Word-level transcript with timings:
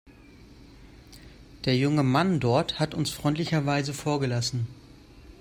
Der 1.65 1.77
junge 1.77 2.01
Mann 2.01 2.39
dort 2.39 2.79
hat 2.79 2.95
uns 2.95 3.11
freundlicherweise 3.11 3.93
vorgelassen. 3.93 4.65